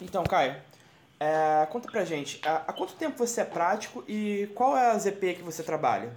Então, 0.00 0.24
Caio, 0.24 0.60
é, 1.18 1.66
conta 1.70 1.90
pra 1.90 2.04
gente, 2.04 2.40
há, 2.46 2.72
quanto 2.72 2.94
tempo 2.94 3.16
você 3.16 3.40
é 3.40 3.44
prático 3.44 4.04
e 4.06 4.50
qual 4.54 4.76
é 4.76 4.90
a 4.90 4.98
ZP 4.98 5.34
que 5.34 5.42
você 5.42 5.62
trabalha? 5.62 6.12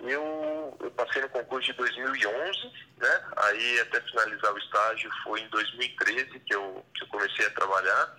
Eu, 0.00 0.74
eu 0.80 0.90
passei 0.92 1.20
no 1.20 1.28
concurso 1.28 1.70
de 1.70 1.76
2011, 1.76 2.72
né? 2.96 3.22
Aí 3.36 3.80
até 3.80 4.00
finalizar 4.00 4.54
o 4.54 4.58
estágio 4.58 5.10
foi 5.22 5.42
em 5.42 5.48
2013 5.48 6.40
que 6.40 6.54
eu, 6.54 6.84
que 6.94 7.02
eu 7.02 7.08
comecei 7.08 7.46
a 7.46 7.50
trabalhar 7.50 8.16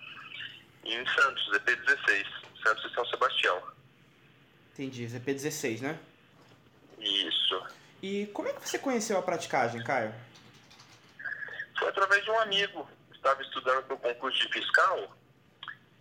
em 0.84 1.04
Santos, 1.06 1.50
ZP16, 1.52 2.26
Santos 2.64 2.84
e 2.90 2.94
São 2.94 3.04
Sebastião. 3.06 3.62
Entendi, 4.72 5.06
ZP16, 5.06 5.80
né? 5.80 5.98
Isso. 7.00 7.66
E 8.00 8.26
como 8.26 8.48
é 8.48 8.52
que 8.52 8.68
você 8.68 8.78
conheceu 8.78 9.18
a 9.18 9.22
praticagem, 9.22 9.82
Caio? 9.82 10.14
Foi 11.78 11.88
através 11.88 12.24
de 12.24 12.30
um 12.30 12.38
amigo. 12.40 12.88
Estava 13.22 13.40
estudando 13.42 13.84
para 13.84 13.94
o 13.94 13.98
concurso 13.98 14.38
de 14.40 14.52
fiscal 14.52 15.16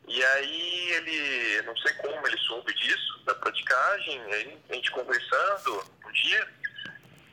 e 0.08 0.26
aí 0.26 0.92
ele, 0.94 1.62
não 1.62 1.78
sei 1.78 1.94
como 1.94 2.28
ele 2.28 2.38
soube 2.40 2.74
disso, 2.74 3.24
da 3.24 3.36
praticagem, 3.36 4.22
aí 4.34 4.60
a 4.70 4.74
gente 4.74 4.92
conversando 4.92 5.86
um 6.06 6.12
dia, 6.12 6.50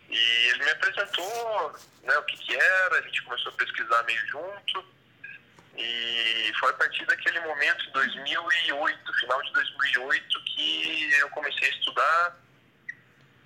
e 0.09 0.49
ele 0.49 0.65
me 0.65 0.71
apresentou 0.71 1.75
né, 2.05 2.17
o 2.17 2.23
que, 2.25 2.37
que 2.37 2.55
era, 2.55 2.99
a 2.99 3.03
gente 3.03 3.23
começou 3.23 3.51
a 3.51 3.57
pesquisar 3.57 4.03
meio 4.05 4.27
junto, 4.29 4.85
e 5.77 6.53
foi 6.61 6.71
a 6.71 6.75
partir 6.75 7.05
daquele 7.07 7.41
momento, 7.41 7.85
em 7.89 7.93
2008, 7.93 9.15
final 9.15 9.43
de 9.43 9.53
2008, 9.55 10.45
que 10.45 11.15
eu 11.19 11.31
comecei 11.31 11.69
a 11.69 11.73
estudar, 11.73 12.37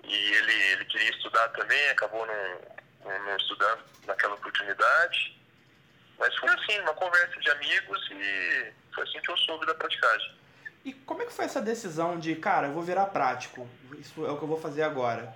e 0.04 0.14
ele, 0.14 0.52
ele 0.72 0.84
queria 0.86 1.10
estudar 1.10 1.48
também, 1.50 1.88
acabou 1.88 2.26
não, 2.26 2.60
não, 3.04 3.24
não 3.24 3.36
estudando 3.36 3.82
naquela 4.06 4.34
oportunidade, 4.34 5.40
mas 6.22 6.36
foi 6.36 6.48
assim, 6.50 6.78
uma 6.78 6.94
conversa 6.94 7.40
de 7.40 7.50
amigos 7.50 8.10
e 8.12 8.72
foi 8.94 9.02
assim 9.02 9.20
que 9.20 9.28
eu 9.28 9.36
soube 9.38 9.66
da 9.66 9.74
praticagem. 9.74 10.38
E 10.84 10.92
como 10.92 11.20
é 11.20 11.26
que 11.26 11.32
foi 11.32 11.46
essa 11.46 11.60
decisão 11.60 12.16
de, 12.16 12.36
cara, 12.36 12.68
eu 12.68 12.72
vou 12.72 12.82
virar 12.84 13.06
prático, 13.06 13.68
isso 13.98 14.24
é 14.24 14.30
o 14.30 14.38
que 14.38 14.44
eu 14.44 14.48
vou 14.48 14.60
fazer 14.60 14.84
agora? 14.84 15.34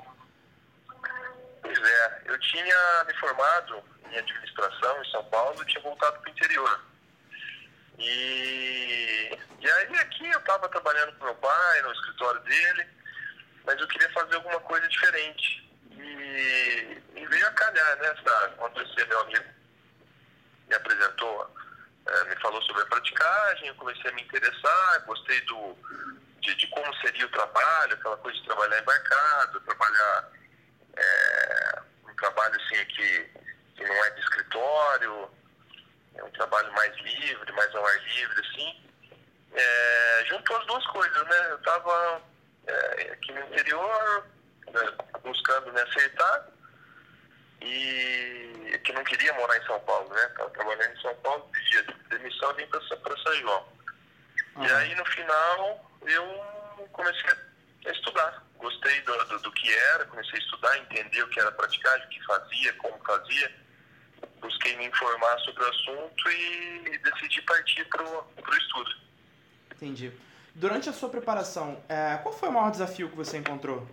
Pois 1.60 1.76
é, 1.76 2.22
eu 2.26 2.38
tinha 2.38 3.04
me 3.04 3.14
formado 3.14 3.82
em 4.12 4.16
administração 4.16 5.02
em 5.02 5.10
São 5.10 5.24
Paulo 5.24 5.60
e 5.60 5.66
tinha 5.66 5.82
voltado 5.82 6.20
para 6.20 6.28
o 6.28 6.32
interior. 6.32 6.80
E, 7.98 9.36
e 9.58 9.68
aí 9.68 9.96
aqui 9.96 10.28
eu 10.28 10.38
estava 10.38 10.68
trabalhando 10.68 11.18
com 11.18 11.24
meu 11.24 11.34
pai, 11.34 11.82
no 11.82 11.92
escritório 11.94 12.40
dele, 12.42 12.86
mas 13.64 13.80
eu 13.80 13.88
queria 13.88 14.12
fazer 14.12 14.36
alguma 14.36 14.60
coisa 14.60 14.86
diferente. 14.86 15.68
E, 15.90 17.02
e 17.16 17.26
veio 17.26 17.46
a 17.48 17.50
calhar, 17.50 17.96
né, 17.96 18.14
sabe? 18.24 18.54
Acontecer, 18.54 19.04
meu 19.08 19.20
amigo 19.22 19.56
me 20.68 20.74
apresentou 20.74 21.54
é, 22.06 22.24
me 22.24 22.36
falou 22.40 22.62
sobre 22.62 22.82
eu 23.66 23.74
comecei 23.76 24.10
a 24.10 24.14
me 24.14 24.22
interessar, 24.22 25.04
gostei 25.06 25.40
do, 25.42 25.76
de, 26.40 26.54
de, 26.54 26.66
como 26.68 26.94
seria 26.96 27.26
o 27.26 27.30
trabalho, 27.30 27.94
aquela 27.94 28.16
coisa 28.16 28.38
de 28.38 28.44
trabalhar 28.44 28.80
embarcado, 28.80 29.60
trabalhar 29.60 30.32
é, 30.96 31.82
um 32.08 32.14
trabalho 32.16 32.54
assim 32.56 32.84
que, 32.86 33.30
que 33.76 33.84
não 33.84 34.04
é 34.04 34.10
de 34.10 34.20
escritório, 34.20 35.30
é 36.14 36.24
um 36.24 36.30
trabalho 36.32 36.72
mais 36.72 36.96
livre, 36.96 37.52
mais 37.52 37.74
ao 37.74 37.86
ar 37.86 38.02
livre, 38.02 38.40
assim. 38.40 38.82
É, 39.52 40.24
juntou 40.26 40.56
as 40.56 40.66
duas 40.66 40.86
coisas, 40.88 41.24
né? 41.28 41.46
Eu 41.50 41.56
estava 41.56 42.22
é, 42.66 43.10
aqui 43.12 43.32
no 43.32 43.40
interior, 43.40 44.26
né, 44.72 44.92
buscando 45.22 45.72
me 45.72 45.80
aceitar, 45.80 46.48
e 47.60 48.80
que 48.84 48.92
não 48.92 49.02
queria 49.04 49.32
morar 49.34 49.56
em 49.56 49.66
São 49.66 49.80
Paulo, 49.80 50.08
né? 50.10 50.26
Estava 50.26 50.50
trabalhando 50.50 50.96
em 50.96 51.00
São 51.00 51.14
Paulo, 51.16 51.48
pedia 51.52 51.82
demissão 52.08 52.52
e 52.52 52.54
vim 52.54 52.66
para 52.68 53.16
São 53.22 53.34
João. 53.34 53.66
Uhum. 54.56 54.64
E 54.64 54.72
aí 54.72 54.94
no 54.94 55.04
final 55.06 55.90
eu 56.06 56.88
comecei 56.92 57.30
a 57.86 57.90
estudar. 57.90 58.44
Gostei 58.58 59.00
do, 59.02 59.24
do, 59.24 59.38
do, 59.40 59.52
que 59.52 59.72
era, 59.72 60.06
comecei 60.06 60.38
a 60.38 60.42
estudar, 60.42 60.78
entender 60.78 61.22
o 61.22 61.28
que 61.28 61.40
era 61.40 61.52
praticar, 61.52 61.98
o 61.98 62.08
que 62.08 62.24
fazia, 62.24 62.72
como 62.74 62.98
fazia. 63.04 63.54
Busquei 64.40 64.76
me 64.76 64.86
informar 64.86 65.38
sobre 65.40 65.62
o 65.62 65.68
assunto 65.68 66.30
e 66.30 66.98
decidi 66.98 67.42
partir 67.42 67.84
para 67.86 68.02
o 68.04 68.56
estudo. 68.56 68.90
Entendi. 69.74 70.12
Durante 70.54 70.88
a 70.88 70.92
sua 70.92 71.10
preparação, 71.10 71.84
é, 71.88 72.16
qual 72.22 72.34
foi 72.34 72.48
o 72.48 72.52
maior 72.52 72.70
desafio 72.70 73.10
que 73.10 73.16
você 73.16 73.36
encontrou? 73.36 73.86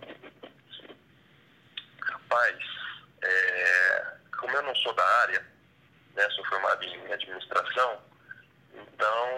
Rapaz, 2.00 2.73
como 4.54 4.56
eu 4.56 4.62
não 4.62 4.74
sou 4.76 4.92
da 4.94 5.04
área, 5.22 5.44
né, 6.14 6.30
sou 6.30 6.44
formado 6.46 6.84
em 6.84 7.12
administração, 7.12 8.00
então 8.72 9.28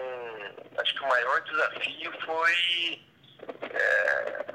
acho 0.77 0.93
que 0.93 1.03
o 1.03 1.07
maior 1.07 1.41
desafio 1.41 2.13
foi 2.23 3.01
é, 3.71 4.45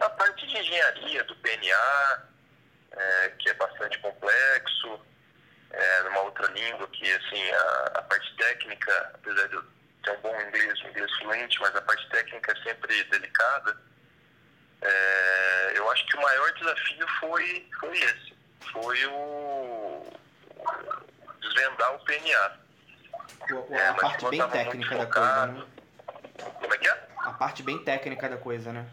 a 0.00 0.10
parte 0.10 0.46
de 0.46 0.56
engenharia 0.56 1.22
do 1.24 1.36
PNA, 1.36 2.28
é, 2.92 3.28
que 3.38 3.50
é 3.50 3.54
bastante 3.54 3.98
complexo, 3.98 5.00
é, 5.70 6.02
numa 6.04 6.22
outra 6.22 6.46
língua 6.52 6.88
que 6.88 7.12
assim 7.12 7.50
a, 7.50 7.92
a, 7.96 8.02
parte 8.02 8.34
técnica, 8.36 9.10
apesar 9.14 9.48
de 9.48 9.54
eu 9.54 9.64
ter 10.02 10.12
um 10.12 10.20
bom 10.22 10.40
inglês, 10.40 10.80
um 10.82 10.88
inglês 10.88 11.12
fluente, 11.18 11.60
mas 11.60 11.76
a 11.76 11.82
parte 11.82 12.08
técnica 12.08 12.52
é 12.52 12.62
sempre 12.62 13.04
delicada. 13.04 13.76
É, 14.80 15.72
eu 15.74 15.90
acho 15.90 16.06
que 16.06 16.16
o 16.16 16.22
maior 16.22 16.52
desafio 16.52 17.06
foi, 17.20 17.68
foi 17.80 17.98
esse 17.98 18.36
foi 18.72 19.06
o 19.06 19.45
desvendar 21.76 21.94
o 21.94 21.98
PNA. 22.00 22.56
O, 23.52 23.74
é, 23.74 23.88
a 23.88 23.94
parte 23.94 24.28
bem 24.28 24.48
técnica 24.48 24.96
da 24.96 25.06
coisa, 25.06 25.46
né? 25.46 25.66
Como 26.60 26.74
é 26.74 26.78
que 26.78 26.88
é? 26.88 27.08
A 27.18 27.30
parte 27.32 27.62
bem 27.62 27.84
técnica 27.84 28.28
da 28.28 28.36
coisa, 28.36 28.72
né? 28.72 28.86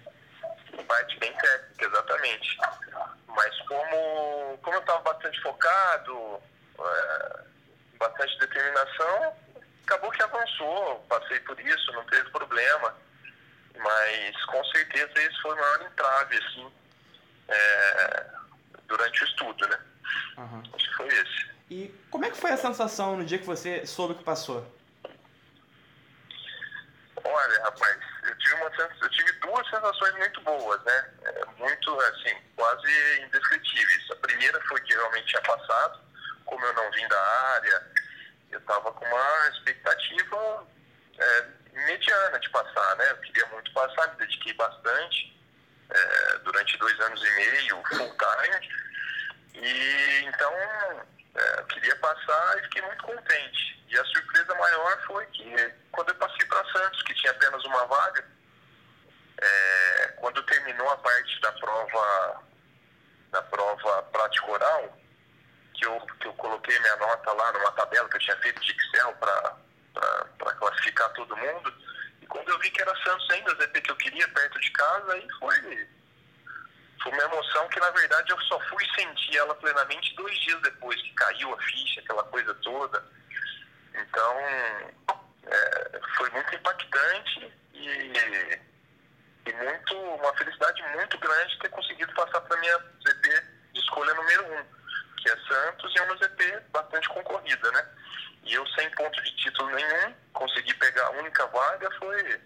A 0.78 0.84
parte 0.84 1.20
bem 1.20 1.34
técnica, 1.34 1.86
exatamente. 1.86 2.58
Mas 3.28 3.60
como, 3.62 4.58
como 4.62 4.76
eu 4.76 4.80
estava 4.80 5.02
bastante 5.02 5.42
focado, 5.42 6.42
é, 6.80 7.44
bastante 7.98 8.40
determinação, 8.40 9.34
acabou 9.86 10.12
que 10.12 10.24
avançou, 10.24 11.06
passei 11.10 11.40
por 11.42 11.60
isso, 11.60 11.92
não 11.94 12.06
teve 12.06 12.30
problema. 12.30 12.96
Mas 13.76 14.46
com 14.46 14.64
certeza 14.66 15.12
esse 15.16 15.42
foi 15.42 15.54
o 15.54 15.60
maior 15.60 15.82
entrave, 15.82 16.38
assim. 16.38 16.72
É, 17.48 18.26
durante 18.88 19.24
o 19.24 19.28
estudo, 19.28 19.68
né? 19.68 19.80
Uhum. 20.38 20.64
Acho 20.74 20.90
que 20.90 20.96
foi 20.96 21.08
esse. 21.08 21.53
E 21.74 21.92
como 22.12 22.24
é 22.24 22.30
que 22.30 22.38
foi 22.38 22.52
a 22.52 22.58
sensação 22.58 23.18
no 23.18 23.26
dia 23.26 23.40
que 23.40 23.48
você 23.48 23.84
soube 23.84 24.14
que 24.14 24.24
passou? 24.24 24.64
Olha, 27.24 27.64
rapaz, 27.64 27.98
eu 28.30 28.38
tive, 28.38 28.54
uma, 28.54 28.72
eu 29.02 29.10
tive 29.10 29.32
duas 29.40 29.68
sensações 29.68 30.14
muito 30.18 30.40
boas, 30.42 30.84
né? 30.84 31.10
É, 31.24 31.46
muito, 31.58 32.00
assim, 32.02 32.36
quase 32.56 33.22
indescritíveis. 33.26 34.12
A 34.12 34.16
primeira 34.18 34.62
foi 34.68 34.80
que 34.82 34.94
realmente 34.94 35.26
tinha 35.26 35.42
passado, 35.42 36.00
como 36.46 36.64
eu 36.64 36.74
não 36.74 36.92
vim 36.92 37.08
da 37.08 37.20
área, 37.56 37.88
eu 38.52 38.60
estava 38.60 38.92
com 38.92 39.06
uma 39.06 39.48
expectativa 39.48 40.68
é, 41.18 41.46
mediana 41.88 42.40
de 42.40 42.52
passar, 42.52 42.96
né? 42.98 43.10
Eu 43.10 43.18
queria 43.18 43.48
muito 43.48 43.74
passar, 43.74 44.12
me 44.12 44.18
dediquei 44.18 44.54
bastante 44.54 45.36
é, 45.90 46.38
durante 46.44 46.78
dois 46.78 47.00
anos 47.00 47.24
e 47.24 47.32
meio, 47.32 47.84
full 47.88 48.16
time. 48.16 48.84
E 49.56 50.26
então 50.26 50.54
é, 51.36 51.64
queria 51.64 51.96
passar 51.98 52.60
e 52.60 52.64
fiquei 52.64 52.82
muito 52.84 53.04
contente. 53.04 53.84
E 53.90 53.98
a 53.98 54.06
surpresa 54.06 54.56
maior 54.56 55.02
foi 55.06 55.26
que 55.28 55.74
quando 55.92 56.10
eu 56.10 56.16
passei 56.16 56.46
para 56.46 56.72
Santos, 56.72 57.02
que 57.04 57.14
tinha 57.16 57.32
apenas 57.32 57.64
uma 57.66 57.86
vaga, 57.86 58.26
é, 59.42 60.08
quando 60.18 60.44
terminou 60.44 60.90
a 60.90 60.98
parte 60.98 61.42
da 61.42 61.52
prova 61.54 62.44
da 63.32 63.42
prova 63.42 64.04
prática 64.04 64.52
oral, 64.52 64.98
que 65.74 65.86
eu, 65.86 66.00
que 66.20 66.28
eu 66.28 66.34
coloquei 66.36 66.80
minha 66.80 66.96
nota 66.98 67.34
lá 67.34 67.52
numa 67.52 67.72
tabela 67.72 68.08
que 68.08 68.16
eu 68.16 68.22
tinha 68.22 68.38
feito 68.38 68.62
de 68.62 68.72
Excel 68.72 69.12
para 69.16 70.54
classificar 70.60 71.10
todo 71.14 71.36
mundo, 71.36 71.74
e 72.22 72.28
quando 72.28 72.48
eu 72.50 72.60
vi 72.60 72.70
que 72.70 72.82
era 72.82 72.96
Santos 73.04 73.28
ainda, 73.32 73.52
a 73.52 73.56
ZP 73.56 73.82
que 73.82 73.92
eu 73.92 73.96
queria 73.96 74.28
perto 74.28 74.60
de 74.60 74.72
casa, 74.72 75.14
aí 75.14 75.28
foi 75.40 75.90
foi 77.04 77.12
uma 77.12 77.24
emoção 77.24 77.68
que, 77.68 77.80
na 77.82 77.90
verdade, 77.92 78.32
eu 78.32 78.42
só 78.44 78.58
fui 78.62 78.86
sentir 78.96 79.38
ela 79.38 79.54
plenamente 79.56 80.16
dois 80.16 80.40
dias 80.40 80.62
depois 80.62 81.00
que 81.02 81.14
caiu 81.14 81.54
a 81.54 81.62
ficha, 81.62 82.00
aquela 82.00 82.24
coisa 82.24 82.54
toda. 82.56 83.04
Então, 83.94 84.40
é, 85.46 86.02
foi 86.16 86.30
muito 86.30 86.56
impactante 86.56 87.54
e, 87.74 88.14
e 89.46 89.54
muito, 89.54 89.96
uma 89.98 90.34
felicidade 90.38 90.82
muito 90.96 91.18
grande 91.20 91.60
ter 91.60 91.70
conseguido 91.70 92.14
passar 92.14 92.40
para 92.40 92.60
minha 92.60 92.78
ZP 92.78 93.44
de 93.74 93.80
escolha 93.82 94.14
número 94.14 94.54
um, 94.54 94.66
que 95.18 95.30
é 95.30 95.36
Santos, 95.48 95.94
e 95.94 96.00
é 96.00 96.04
uma 96.04 96.16
ZP 96.16 96.60
bastante 96.72 97.10
concorrida, 97.10 97.72
né? 97.72 97.86
E 98.44 98.54
eu, 98.54 98.66
sem 98.68 98.90
ponto 98.92 99.22
de 99.22 99.36
título 99.36 99.70
nenhum, 99.72 100.16
consegui 100.32 100.74
pegar 100.76 101.08
a 101.08 101.12
única 101.12 101.46
vaga, 101.48 101.92
foi, 102.00 102.42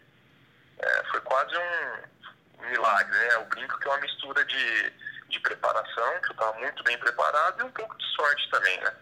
é, 0.80 1.04
foi 1.12 1.22
quase 1.22 1.56
um 1.56 2.17
milagre, 2.66 3.18
né? 3.18 3.36
Eu 3.36 3.46
brinco 3.46 3.78
que 3.80 3.88
é 3.88 3.92
uma 3.92 4.02
mistura 4.02 4.44
de, 4.46 4.90
de 5.30 5.40
preparação, 5.40 6.22
que 6.22 6.30
eu 6.30 6.32
estava 6.32 6.60
muito 6.60 6.84
bem 6.84 6.98
preparado, 6.98 7.62
e 7.62 7.64
um 7.64 7.72
pouco 7.72 7.98
de 7.98 8.06
sorte 8.16 8.50
também, 8.50 8.80
né? 8.80 8.94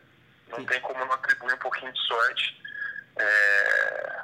Não 0.50 0.60
Sim. 0.60 0.66
tem 0.66 0.81
como 0.81 1.04
não 1.04 1.13
atribuir 1.13 1.54
um 1.54 1.60
pouquinho 1.60 1.92
de 1.92 2.02
sorte 2.07 2.62
é, 3.18 4.24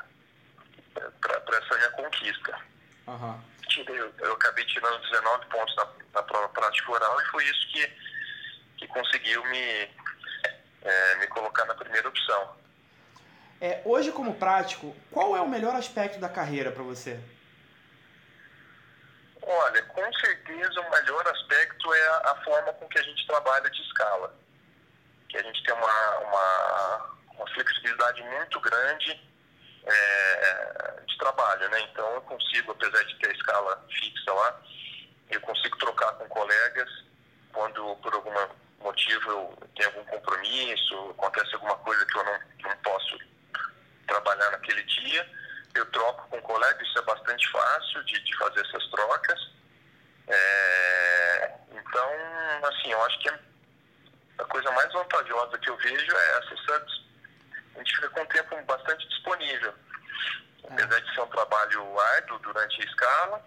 para 1.22 1.57
essa 1.57 1.78
minha 1.78 1.89
conquista. 1.92 2.60
Uhum. 3.07 3.42
Eu, 3.88 4.13
eu, 4.19 4.33
acabei 4.33 4.66
tirando 4.66 5.01
19 5.01 5.45
pontos 5.45 5.75
na, 5.78 5.88
na 6.13 6.24
prova 6.24 6.50
prática 6.50 6.92
oral 6.92 7.22
e 7.22 7.25
foi 7.25 7.45
isso 7.45 7.68
que, 7.72 7.88
que 8.78 8.88
conseguiu 8.88 9.44
me, 9.45 9.89
é, 10.81 11.16
me 11.16 11.28
colocar 11.28 11.66
na 11.66 11.74
primeira 11.74 12.07
opção. 12.07 12.56
É, 13.62 13.81
hoje, 13.86 14.12
como 14.12 14.36
prático, 14.36 14.95
qual 15.10 15.38
é 15.38 15.42
o 15.42 15.48
melhor 15.48 15.75
aspecto 15.75 16.19
da 16.19 16.28
carreira 16.28 16.72
para 16.72 16.83
você? 16.83 17.19
Olha, 19.53 19.83
com 19.83 20.13
certeza 20.13 20.80
o 20.80 20.89
melhor 20.89 21.27
aspecto 21.27 21.94
é 21.94 22.07
a, 22.07 22.42
forma 22.45 22.71
com 22.71 22.88
que 22.88 23.00
a 23.00 23.03
gente 23.03 23.27
trabalha 23.27 23.69
de 23.69 23.81
escala. 23.81 24.33
Que 25.27 25.38
a 25.38 25.44
gente 25.44 25.62
tem 25.65 25.75
uma, 25.75 26.18
uma, 26.19 27.18
uma 27.36 27.48
flexibilidade 27.53 28.24
muito 28.24 28.62
grande 28.62 29.21
é, 29.83 31.01
de 31.06 31.18
trabalho, 31.18 31.69
né? 31.69 31.81
Então 31.81 32.13
eu 32.13 32.21
consigo, 32.21 32.71
apesar 32.71 33.03
de 33.03 33.19
ter 33.19 33.30
a 33.30 33.33
escala 33.33 33.86
fixa 33.89 34.31
lá, 34.31 34.62
eu 35.30 35.42
consigo 35.42 35.77
trocar 35.80 36.13
com 36.13 36.30
colegas 36.30 36.89
quando 37.51 37.94
por 37.97 38.13
algum 38.13 38.33
motivo 38.80 39.31
eu 39.31 39.69
tenho 39.75 39.89
algum 39.89 40.06
compromisso, 40.06 41.09
acontece 41.09 41.56
alguma 41.56 41.75
coisa 41.80 42.06
que 42.06 42.18
eu 42.18 42.24
não, 42.24 42.39
não 42.63 42.77
posso 42.77 43.19
trabalhar 44.07 44.50
naquele 44.51 44.83
dia, 44.83 45.30
eu 45.75 45.86
troco 45.88 46.30
com 46.30 46.41
bastante 47.13 47.52
fácil 47.52 48.04
de, 48.04 48.19
de 48.24 48.38
fazer 48.38 48.62
essas 48.62 48.88
trocas. 48.90 49.52
É, 50.28 51.54
então, 51.72 52.10
assim, 52.68 52.92
eu 52.92 53.04
acho 53.06 53.19
que 53.19 53.30
a 53.30 54.46
coisa 54.46 54.72
mais 54.72 54.92
vantajosa 54.94 55.58
que 55.58 55.69
eu 55.69 55.78
vejo 55.78 56.16
é 56.16 56.38
essa, 56.38 56.56
sabe? 56.68 56.92
a 57.75 57.78
gente 57.80 57.96
fica 57.96 58.10
com 58.10 58.22
o 58.22 58.28
tempo 58.28 58.63
bastante 58.63 59.08
disponível. 59.08 59.74
Apesar 60.69 61.00
de 61.02 61.13
ser 61.13 61.22
um 61.22 61.28
trabalho 61.28 62.00
árduo 62.00 62.40
durante 62.40 62.81
a 62.81 62.86
escala, 62.86 63.46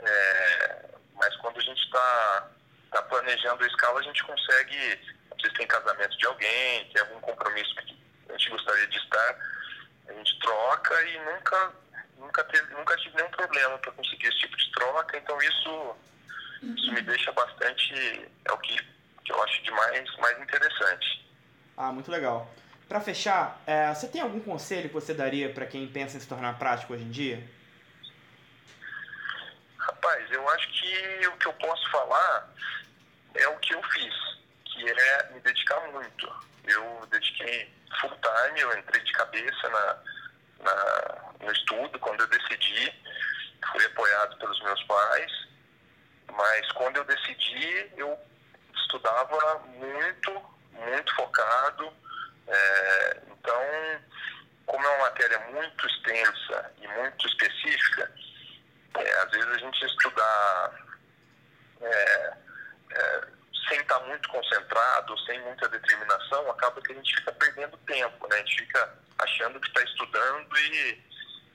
é, 0.00 0.88
mas 1.14 1.36
quando 1.36 1.58
a 1.58 1.62
gente 1.62 1.82
está 1.82 2.48
tá 2.92 3.02
planejando 3.02 3.64
a 3.64 3.66
escala, 3.66 4.00
a 4.00 4.02
gente 4.02 4.22
consegue, 4.24 5.00
se 5.40 5.50
tem 5.54 5.66
casamento 5.66 6.16
de 6.16 6.26
alguém, 6.26 6.88
tem 6.92 7.02
algum 7.02 7.20
compromisso 7.20 7.74
que 7.76 7.98
a 8.28 8.32
gente 8.32 8.50
gostaria 8.50 8.86
de 8.86 8.96
estar, 8.98 9.36
a 10.08 10.12
gente 10.12 10.38
troca 10.40 11.02
e 11.02 11.18
nunca, 11.20 11.72
nunca, 12.22 12.44
teve, 12.44 12.74
nunca 12.74 12.96
tive 12.96 13.16
nenhum 13.16 13.30
problema 13.30 13.78
para 13.78 13.92
conseguir 13.92 14.28
esse 14.28 14.38
tipo 14.38 14.56
de 14.56 14.70
troca, 14.72 15.18
então 15.18 15.36
isso, 15.42 15.96
isso 16.62 16.92
me 16.92 17.02
deixa 17.02 17.32
bastante, 17.32 18.30
é 18.44 18.52
o 18.52 18.58
que, 18.58 18.76
que 19.24 19.32
eu 19.32 19.42
acho 19.42 19.62
de 19.62 19.70
mais, 19.72 20.16
mais 20.16 20.40
interessante. 20.40 21.26
Ah, 21.76 21.92
muito 21.92 22.10
legal. 22.10 22.48
Para 22.88 23.00
fechar, 23.00 23.60
é, 23.66 23.92
você 23.94 24.06
tem 24.08 24.20
algum 24.20 24.40
conselho 24.40 24.88
que 24.88 24.94
você 24.94 25.14
daria 25.14 25.52
para 25.52 25.66
quem 25.66 25.86
pensa 25.88 26.16
em 26.16 26.20
se 26.20 26.28
tornar 26.28 26.58
prático 26.58 26.92
hoje 26.92 27.04
em 27.04 27.10
dia? 27.10 27.42
Rapaz, 29.78 30.30
eu 30.30 30.48
acho 30.50 30.68
que 30.68 31.26
o 31.26 31.36
que 31.38 31.46
eu 31.46 31.52
posso 31.54 31.90
falar 31.90 32.54
é 33.34 33.48
o 33.48 33.58
que 33.58 33.74
eu 33.74 33.82
fiz, 33.82 34.14
que 34.64 34.88
é 34.88 35.30
me 35.32 35.40
dedicar 35.40 35.80
muito. 35.90 36.30
Eu 36.64 37.06
dediquei 37.10 37.72
full 38.00 38.10
time, 38.10 38.60
eu 38.60 38.78
entrei 38.78 39.02
de 39.02 39.12
cabeça 39.12 39.68
na, 39.68 39.96
na, 40.60 41.31
no 41.42 41.52
estudo 41.52 41.98
quando 41.98 42.20
eu 42.20 42.26
decidi, 42.28 42.92
fui 43.70 43.84
apoiado 43.84 44.36
pelos 44.38 44.60
meus 44.62 44.82
pais, 44.84 45.32
mas 46.32 46.72
quando 46.72 46.96
eu 46.96 47.04
decidi, 47.04 47.90
eu 47.96 48.18
estudava 48.74 49.58
muito, 49.58 50.30
muito 50.72 51.14
focado, 51.16 51.92
é, 52.46 53.20
então, 53.26 53.62
como 54.66 54.84
é 54.84 54.88
uma 54.88 55.04
matéria 55.04 55.38
muito 55.50 55.86
extensa 55.86 56.72
e 56.80 56.88
muito 56.88 57.26
específica, 57.26 58.12
é, 58.94 59.18
às 59.20 59.30
vezes 59.30 59.48
a 59.48 59.58
gente 59.58 59.84
estudar 59.84 60.72
é, 61.80 62.36
é, 62.94 63.20
sem 63.68 63.80
estar 63.80 64.00
muito 64.00 64.28
concentrado, 64.28 65.18
sem 65.20 65.40
muita 65.40 65.68
determinação, 65.68 66.50
acaba 66.50 66.80
que 66.82 66.92
a 66.92 66.94
gente 66.96 67.14
fica 67.16 67.32
perdendo 67.32 67.76
tempo, 67.78 68.28
né? 68.28 68.36
A 68.36 68.38
gente 68.40 68.56
fica 68.60 68.98
achando 69.18 69.60
que 69.60 69.68
está 69.68 69.82
estudando 69.82 70.58
e, 70.58 71.02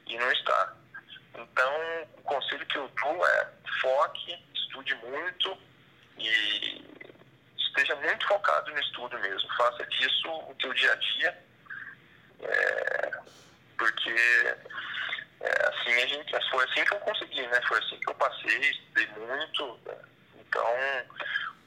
e 0.08 0.18
não 0.18 0.32
está. 0.32 0.74
Então, 1.36 1.74
o 2.18 2.22
conselho 2.24 2.66
que 2.66 2.78
eu 2.78 2.90
dou 3.02 3.28
é 3.28 3.52
foque, 3.82 4.38
estude 4.56 4.96
muito 4.96 5.58
e 6.18 6.86
esteja 7.58 7.96
muito 7.96 8.28
focado 8.28 8.72
no 8.72 8.80
estudo 8.80 9.20
mesmo. 9.20 9.48
Faça 9.56 9.86
disso 9.86 10.30
o 10.30 10.56
teu 10.60 10.74
dia 10.74 10.92
a 10.92 10.96
dia, 10.96 11.44
é, 12.42 13.20
porque 13.78 14.16
é, 15.42 15.70
assim 15.70 15.94
a 15.94 16.08
gente, 16.08 16.50
foi 16.50 16.66
assim 16.66 16.84
que 16.86 16.94
eu 16.96 17.00
consegui, 17.00 17.48
né? 17.48 17.62
Foi 17.68 17.78
assim 17.80 18.00
que 18.00 18.10
eu 18.10 18.16
passei, 18.16 18.60
estudei 18.60 19.08
muito. 19.08 19.80
Né? 19.86 19.96
Então, 20.40 20.76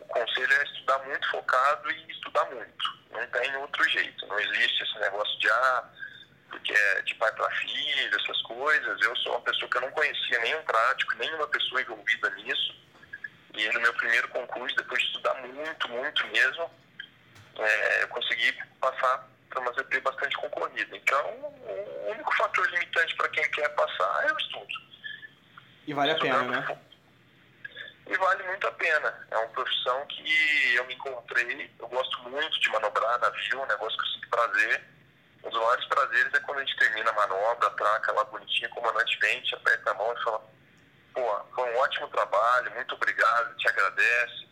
o 0.00 0.04
conselho 0.06 0.52
é 0.52 0.64
estudar 0.64 0.98
muito 1.04 1.30
focado 1.30 1.90
e 1.92 2.10
estudar 2.10 2.44
muito. 2.46 2.98
Não 3.12 3.26
tem 3.28 3.56
outro 3.56 3.88
jeito. 3.88 4.26
Não 4.26 4.38
existe 4.40 4.82
esse 4.82 4.98
negócio 4.98 5.38
de 5.38 5.50
ah, 5.50 5.84
porque 6.50 6.72
é 6.72 7.02
de 7.02 7.14
pai 7.14 7.32
para 7.32 7.50
filho, 7.50 8.20
essas 8.20 8.42
coisas. 8.42 9.00
Eu 9.00 9.16
sou 9.16 9.32
uma 9.32 9.40
pessoa 9.42 9.70
que 9.70 9.76
eu 9.76 9.80
não 9.82 9.90
conhecia 9.92 10.38
nenhum 10.40 10.62
prático, 10.62 11.16
nenhuma 11.16 11.46
pessoa 11.48 11.80
envolvida 11.80 12.30
nisso. 12.30 12.74
E 13.54 13.68
no 13.72 13.80
meu 13.80 13.94
primeiro 13.94 14.28
concurso, 14.28 14.76
depois 14.76 15.00
de 15.00 15.06
estudar 15.08 15.34
muito, 15.34 15.88
muito 15.88 16.26
mesmo, 16.28 16.70
é, 17.58 18.02
eu 18.02 18.08
consegui 18.08 18.52
passar 18.80 19.28
para 19.48 19.60
uma 19.60 19.72
ZP 19.72 20.00
bastante 20.00 20.36
concorrida. 20.36 20.96
Então, 20.96 21.30
o 21.30 22.10
único 22.10 22.36
fator 22.36 22.70
limitante 22.70 23.14
para 23.16 23.28
quem 23.30 23.50
quer 23.50 23.68
passar 23.70 24.28
é 24.28 24.32
o 24.32 24.38
estudo. 24.38 24.74
E 25.86 25.94
vale 25.94 26.12
a 26.12 26.18
pena, 26.18 26.42
né? 26.42 26.78
E 28.06 28.16
vale 28.16 28.42
muito 28.44 28.66
a 28.66 28.72
pena. 28.72 29.26
É 29.30 29.36
uma 29.36 29.48
profissão 29.48 30.06
que 30.06 30.74
eu 30.74 30.84
me 30.86 30.94
encontrei, 30.94 31.70
eu 31.78 31.88
gosto 31.88 32.28
muito 32.28 32.60
de 32.60 32.68
manobrar 32.70 33.18
navio, 33.20 33.62
um 33.62 33.66
negócio 33.66 33.98
que 33.98 34.04
eu 34.04 34.12
sinto 34.12 34.28
prazer. 34.28 34.84
Um 35.42 35.48
dos 35.48 35.58
maiores 35.58 35.84
prazeres 35.86 36.34
é 36.34 36.40
quando 36.40 36.58
a 36.58 36.64
gente 36.64 36.76
termina 36.76 37.10
a 37.10 37.14
manobra, 37.14 37.68
atraca 37.68 38.12
lá 38.12 38.24
bonitinha, 38.24 38.68
o 38.68 38.74
comandante 38.74 39.18
vem, 39.20 39.40
te 39.42 39.54
aperta 39.54 39.90
a 39.90 39.94
mão 39.94 40.12
e 40.12 40.22
fala, 40.22 40.42
pô, 41.14 41.54
foi 41.54 41.72
um 41.72 41.78
ótimo 41.78 42.08
trabalho, 42.08 42.74
muito 42.74 42.94
obrigado, 42.94 43.56
te 43.56 43.68
agradece. 43.68 44.48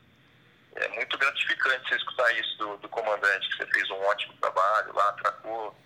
É 0.77 0.89
muito 0.89 1.19
gratificante 1.19 1.89
você 1.89 1.97
escutar 1.97 2.33
isso 2.33 2.57
do, 2.59 2.77
do 2.79 2.89
comandante, 2.89 3.49
que 3.49 3.57
você 3.57 3.67
fez 3.67 3.91
um 3.91 4.01
ótimo 4.03 4.35
trabalho 4.41 4.95
lá, 4.95 5.09
atracou 5.11 5.77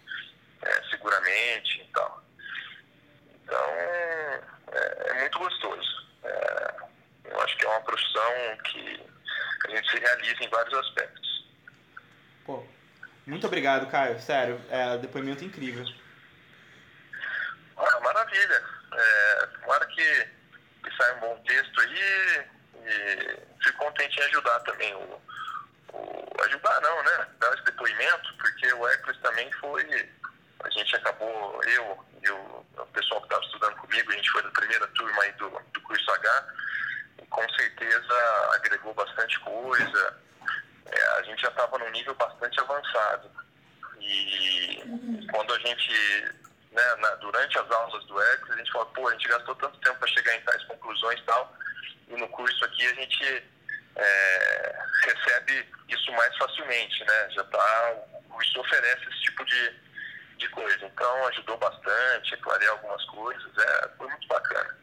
é, 0.63 0.83
seguramente 0.91 1.81
e 1.81 1.85
tal. 1.93 2.23
Então, 3.43 3.65
é, 3.65 4.41
é 5.07 5.15
muito 5.15 5.39
gostoso. 5.39 6.07
É, 6.25 6.75
eu 7.25 7.41
acho 7.41 7.57
que 7.57 7.65
é 7.65 7.69
uma 7.69 7.81
profissão 7.81 8.57
que 8.65 9.07
a 9.67 9.71
gente 9.71 9.91
se 9.91 9.99
realiza 9.99 10.45
em 10.45 10.49
vários 10.49 10.75
aspectos. 10.75 11.22
Muito 13.27 13.47
obrigado, 13.47 13.91
Caio. 13.91 14.21
Sério, 14.21 14.61
é 14.71 14.99
depoimento 14.99 15.45
incrível. 15.45 15.85
Ah, 17.77 18.01
maravilha. 18.01 18.63
É, 18.93 19.47
tomara 19.61 19.87
que 19.87 20.43
que 20.83 20.97
sai 20.97 21.15
um 21.17 21.21
bom 21.21 21.43
texto 21.47 21.81
aí 21.81 22.45
e 22.85 23.65
fico 23.65 23.79
contente 23.79 24.19
em 24.19 24.25
ajudar 24.25 24.59
também 24.61 24.95
o, 24.95 25.23
o 25.93 26.43
ajudar 26.45 26.81
não, 26.81 27.03
né? 27.05 27.27
Dar 27.39 27.55
esse 27.55 27.65
depoimento, 27.65 28.37
porque 28.39 28.73
o 28.73 28.89
Hércules 28.89 29.21
também 29.21 29.51
foi, 29.53 30.11
a 30.65 30.71
gente 30.71 30.97
acabou, 30.97 31.63
eu 31.65 32.05
e 32.23 32.31
o, 32.31 32.67
o 32.79 32.87
pessoal 32.87 33.21
que 33.21 33.27
estava 33.27 33.45
estudando 33.45 33.77
comigo, 33.77 34.13
a 34.13 34.17
gente 34.17 34.31
foi 34.31 34.43
da 34.43 34.51
primeira 34.51 34.87
turma 34.89 35.23
aí 35.23 35.33
do, 35.33 35.51
do 35.73 35.81
curso 35.83 36.11
H, 36.11 36.47
e 37.23 37.27
com 37.27 37.49
certeza 37.51 38.51
agregou 38.55 38.95
bastante 38.95 39.39
coisa, 39.41 40.22
a 41.23 41.25
gente 41.25 41.41
já 41.41 41.49
estava 41.49 41.79
num 41.79 41.91
nível 41.91 42.15
bastante 42.15 42.61
avançado. 42.61 43.31
E 44.01 44.83
quando 45.31 45.55
a 45.55 45.59
gente 45.61 45.93
né, 46.73 46.95
na, 46.99 47.11
durante 47.17 47.59
as 47.59 47.71
aulas 47.71 48.05
do 48.07 48.21
Hércules, 48.21 48.55
a 48.55 48.59
gente 48.59 48.73
fala, 48.73 48.87
pô, 48.87 49.09
a 49.09 49.13
gente 49.13 49.29
gastou 49.29 49.55
tanto 49.57 49.79
tempo 49.79 49.99
para 49.99 50.09
chegar 50.09 50.35
em 50.35 50.41
tais 50.41 50.65
conclusões 50.65 51.21
e 51.21 51.25
tal, 51.25 51.57
e 52.09 52.17
no 52.17 52.29
curso 52.29 52.65
aqui 52.65 52.87
a 52.87 52.95
gente 52.95 53.45
é, 53.97 54.79
recebe 55.05 55.69
isso 55.89 56.13
mais 56.13 56.37
facilmente, 56.37 57.05
né? 57.05 57.31
Já 57.31 57.45
tá, 57.45 57.95
o 58.15 58.23
curso 58.23 58.61
oferece 58.61 59.09
esse 59.09 59.21
tipo 59.23 59.45
de, 59.45 59.75
de 60.39 60.49
coisa. 60.49 60.87
Então 60.87 61.27
ajudou 61.29 61.57
bastante, 61.59 62.37
clarear 62.39 62.73
algumas 62.73 63.05
coisas, 63.07 63.59
é, 63.59 63.89
foi 63.97 64.09
muito 64.09 64.27
bacana. 64.29 64.82